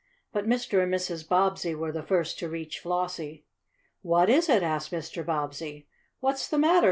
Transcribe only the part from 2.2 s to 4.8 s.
to reach Flossie. "What is it?"